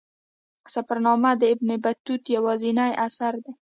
[0.73, 3.51] سفرنامه د ابن بطوطه یوازینی اثر دی.